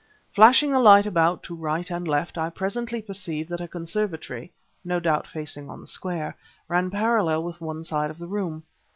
Flashing 0.33 0.71
the 0.71 0.79
light 0.79 1.05
about 1.05 1.43
to 1.43 1.53
right 1.53 1.87
and 1.91 2.07
left, 2.07 2.35
I 2.35 2.49
presently 2.49 3.03
perceived 3.03 3.49
that 3.49 3.61
a 3.61 3.67
conservatory 3.67 4.51
(no 4.83 4.99
doubt 4.99 5.27
facing 5.27 5.69
on 5.69 5.79
the 5.79 5.85
square) 5.85 6.35
ran 6.67 6.89
parallel 6.89 7.43
with 7.43 7.61
one 7.61 7.83
side 7.83 8.09
of 8.09 8.17
the 8.17 8.25
room. 8.25 8.63